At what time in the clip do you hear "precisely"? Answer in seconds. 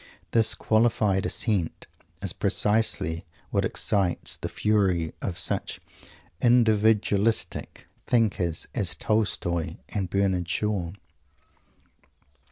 2.33-3.23